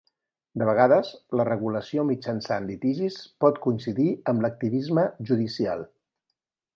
[0.59, 1.09] De vegades,
[1.41, 5.85] la regulació mitjançant litigis pot coincidir amb l'activisme judicial.